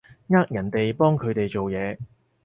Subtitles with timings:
[0.29, 1.95] 呃人哋幫佢哋做嘢